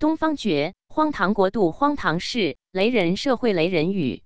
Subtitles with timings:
[0.00, 4.22] 东方觉，荒唐国度，荒唐事，雷人社会，雷人语。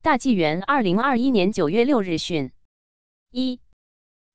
[0.00, 2.52] 大纪元二零二一年九月六日讯：
[3.32, 3.58] 一、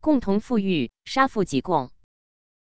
[0.02, 1.90] 共同富裕，杀富济共。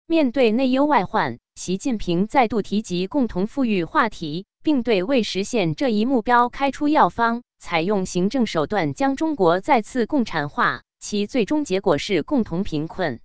[0.06, 13.18] 面对内忧外患，习近平再度提及共同富裕话题，并对为实现这一目标开出药方，采用行政手段将中国再次共产化，其最终结果是共同贫困。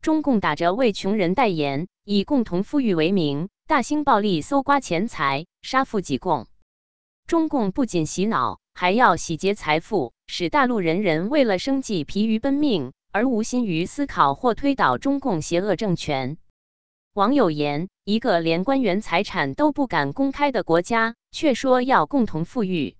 [0.00, 3.50] 中共打着为穷人代言，以共同富裕为名。
[3.68, 6.46] 大兴暴力搜刮钱财，杀富济共。
[7.26, 16.38] 中共不仅洗脑，还要洗劫财富，使大陆人人为了生计疲于奔命，而无心于思考或推倒中共邪恶政权。
[17.12, 22.96] 网友言：一个连官员财产都不敢公开的国家，却说要共同富裕。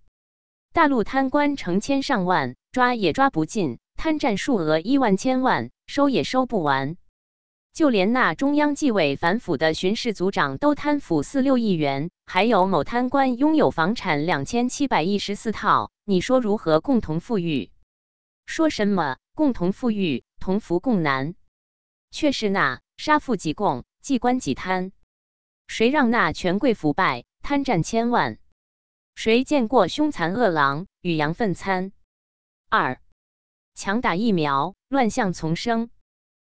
[0.75, 6.99] 大陆贪官成千上万，抓也抓不尽，贪占数额亿万千万，收也收不完。
[7.79, 17.71] 就连那中央纪委反腐的巡视组长都贪腐四六亿元，还有某贪官拥有房产两千七百一十四套，你说如何共同富裕？
[18.47, 21.37] 说什么共同富裕、同福共难，
[22.11, 24.91] 却是那杀富济共、济官济贪。
[25.69, 28.39] 谁让那权贵腐败、贪占千万？
[29.15, 31.93] 谁见过凶残恶狼与羊粪餐？
[32.71, 33.01] 二
[33.77, 35.91] 强打疫苗，乱象丛生。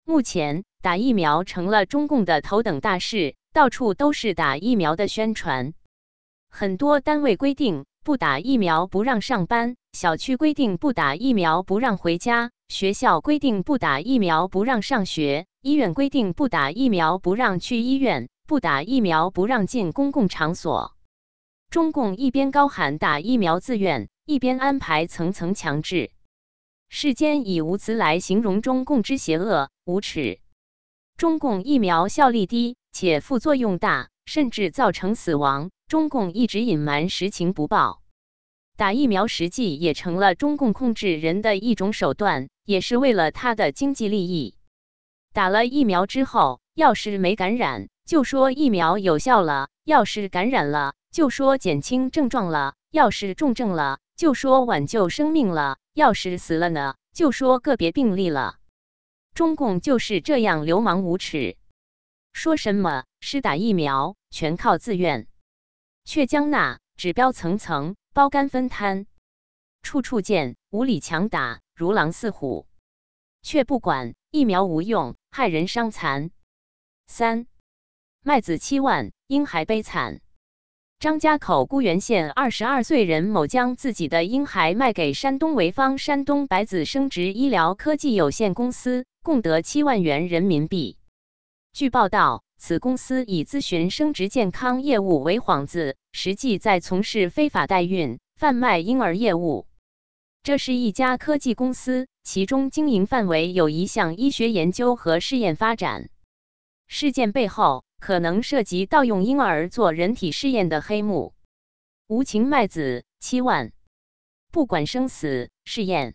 [0.05, 0.63] 目前。
[0.81, 5.75] 打疫苗成了中共的头等大事，到处都是打疫苗的宣传。
[6.49, 20.95] 很多单位规定不打疫苗不让上班，小区规定不打疫苗不让回家，学校规定不打疫苗不让上学，医院规定不打疫苗不让去医院，不打疫苗不让进公共场所。
[21.71, 26.13] 中共一边高喊打疫苗自愿，一边安排层层强制。
[26.89, 30.41] 世间以无词来形容中共之邪恶无耻。
[31.19, 35.71] 中共疫苗效力低，且副作用大，甚至造成死亡。
[35.89, 38.03] 中共一直隐瞒实情不报，
[38.77, 44.55] 打疫苗实际也成了中共控制人的一种手段，也是为了他的经济利益。
[45.33, 58.55] 打了疫苗之后，要是没感染，就说疫苗有效了；要是感染了，就说减轻症状了；要是重症了，就说挽救生命了；要是死了呢，就说个别病例了。
[59.39, 61.57] 中共就是这样流氓无耻，
[62.33, 65.29] 说什么施打疫苗全靠自愿，
[66.05, 69.07] 却将那指标层层包干分摊，
[69.81, 72.67] 处处见无理强打，如狼似虎，
[73.41, 76.33] 却不管疫苗无用，害人伤残。
[77.07, 77.47] 三
[78.25, 80.21] 麦子七万，婴孩悲惨。
[80.99, 89.07] 张家口沽源县二十二岁任某将自己的婴孩卖给山东潍坊山东百子生殖医疗科技有限公司。
[89.23, 90.99] 共得七万元人民币。
[91.73, 99.67] 据报道，此公司以咨询生殖健康业务为幌子，实际在从事非法代孕、贩卖婴儿业务。
[100.43, 106.09] 这是一家科技公司，其中经营范围有一项医学研究和试验发展。
[106.87, 111.35] 事件背后可能涉及盗用婴儿做人体试验的黑幕。
[112.07, 113.73] 无情卖子七万，
[114.51, 116.15] 不管生死，试验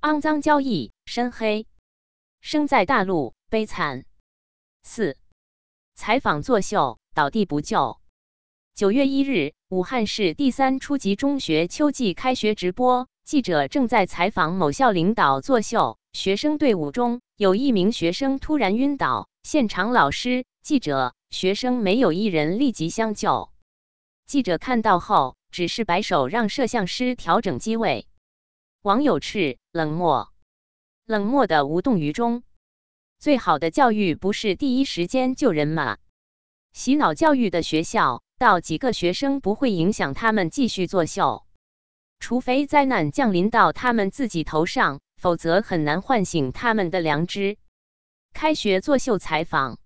[0.00, 1.66] 肮脏交易，深黑。
[2.42, 4.04] 生在大陆，悲惨。
[4.82, 5.16] 四
[5.94, 8.00] 采访作秀，倒地不救。
[8.74, 23.50] 九月一日，武汉市第三初级中学秋季开学直播，记者正在采访某校领导作秀，学生队伍中有一名学生突然晕倒，现场老师、记者、学生没有一人立即相救。
[24.26, 28.08] 记者看到后，只是摆手让摄像师调整机位。
[28.82, 30.31] 网友斥冷漠。
[31.04, 32.42] 冷漠的无动于衷。
[33.18, 35.98] 最好的教育不是第一时间救人吗？
[36.72, 41.46] 洗脑教育的学校，到几个学生不会影响他们继续作秀，
[42.18, 47.58] 除非灾难降临到他们自己头上，否则很难唤醒他们的良知。
[48.32, 49.78] 开学作秀采访，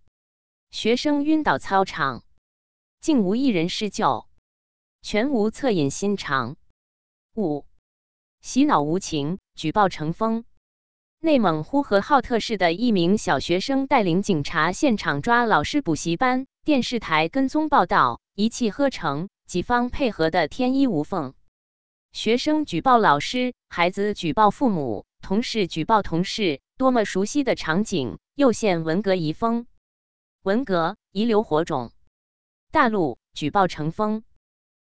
[0.71, 2.25] 学生晕倒操场，
[3.01, 4.29] 竟无一人施救，
[5.03, 6.57] 全无恻隐心肠。
[7.35, 7.67] 五
[8.41, 10.45] 洗脑无情，举报成风。
[11.21, 21.35] 内蒙呼和浩特市的一名小学生带领警察现场抓老师补习班，电视台跟踪报道，一气呵成，几方配合的天衣无缝。
[22.13, 28.19] 学生举报老师，孩子举报父母，同事举报同事，多么熟悉的场景！
[28.35, 29.67] 又现文革遗风，
[30.43, 31.93] 文革遗留火种。
[32.71, 34.23] 大陆举报成风，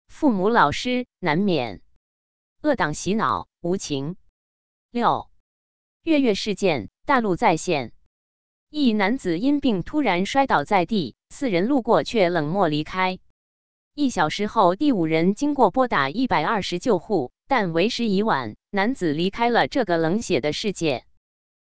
[0.07, 1.81] 父母老师难免
[2.63, 4.17] 恶党洗脑无情。
[4.89, 5.29] 六。
[6.05, 7.91] 月月事件，大陆再现：
[8.69, 13.17] 一男子因病突然摔倒在地，四人路过却冷漠离开。
[13.95, 21.07] 一小时后，第五人经过拨打一百二十救护，但为时已晚，男子离开了这个冷血的世界。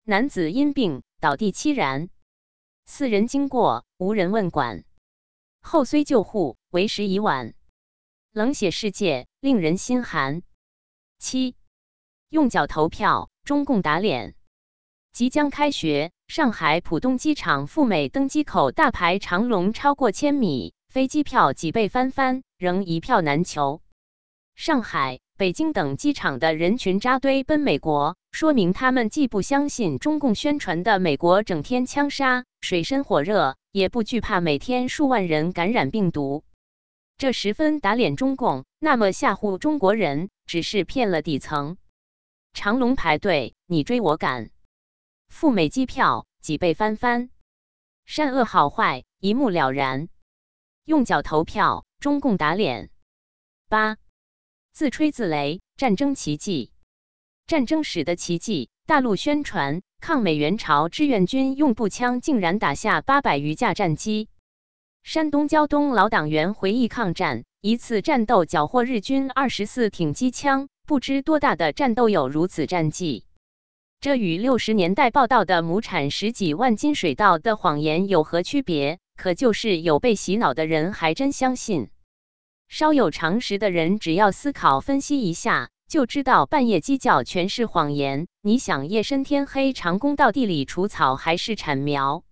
[0.04, 2.12] 男子因病倒地凄然。
[2.86, 4.84] 四人经过，无人问管。
[5.60, 7.56] 后虽救护，为时已晚。
[8.32, 10.44] 冷血世界令人心寒。
[11.18, 11.56] 七，
[12.30, 14.36] 用脚投票，中共打脸。
[15.12, 20.76] 即将开学，上海浦东机场赴美登机口大排长龙超过千米。
[20.88, 23.82] 飞机票几倍翻番，仍一票难求。
[24.54, 36.44] 上海、北京等机场的人群扎堆奔美国，说明他们既不相信中共宣传的美国整天枪杀、水深火热，也不惧怕每天数万人感染病毒。
[37.18, 38.66] 这十分打脸中共。
[38.78, 41.78] 那么吓唬中国人，只是骗了底层。
[42.54, 44.50] 长龙排队，你追我赶，
[45.30, 47.30] 赴美机票几倍翻番，
[48.06, 50.10] 善恶好坏一目了然。
[50.84, 52.90] 用脚投票，中共打脸。
[53.70, 53.98] 八，
[54.72, 56.74] 自吹自擂，战争奇迹，
[57.46, 58.70] 战争史的奇迹。
[58.86, 64.30] 大陆宣传，抗美援朝志愿军用步枪竟然打下八百余架战机。
[65.04, 73.24] 山东胶东老党员回忆抗战一次战斗缴获日军二十四挺机枪，不知多大的战斗有如此战绩。
[74.02, 78.98] 这与六十年代报道的亩产十几万斤水稻的谎言有何区别？
[79.16, 81.92] 可就是有被洗脑的人还真相信，
[82.70, 88.26] 稍有常识的人只要思考分析一下，就知道半夜鸡叫全是谎言。
[88.42, 92.24] 你想夜深天黑长工到地里除草还是铲苗？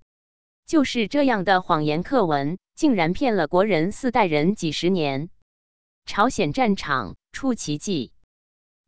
[0.66, 5.30] 就是这样的谎言课文，竟然骗了国人四代人几十年。
[6.08, 8.14] 朝鲜战场出奇迹，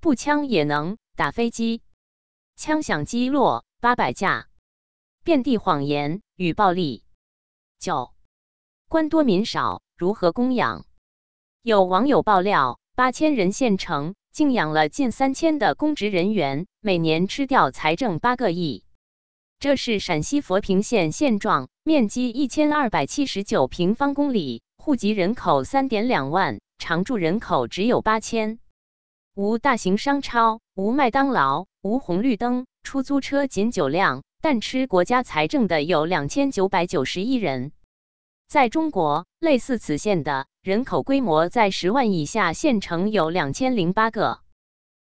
[0.01, 1.81] 步枪也能打飞机，
[2.55, 4.47] 枪响击落八百架，
[5.25, 7.03] 遍地谎言与暴力。
[7.79, 8.13] 九，
[8.87, 10.85] 官多民少，如何供养？
[11.63, 18.85] 有网友爆料，八千人县城竟养了近三千的公职人员，每年吃掉财政八个亿。
[19.59, 28.59] 这是陕西佛坪县现状，面积一千二百七十九平方公里，户籍人口三点两万，常住人口只有八千，
[29.35, 34.23] 无大型商超，无麦当劳，无红绿灯，出租车仅九辆。
[34.41, 37.73] 但吃国家财政的有两千九百九十一人。
[38.47, 44.39] 在中国，类似此县的人口规模在十万以下县城有两千零八个。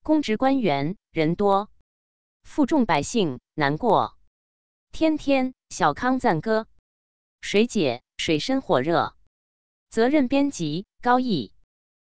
[0.04, 1.72] 公职官员人多，
[2.44, 4.16] 负重百姓难过。
[4.92, 6.68] 天天小康赞歌，
[7.42, 9.16] 水解水深火热。
[9.90, 11.55] 责任编辑高毅。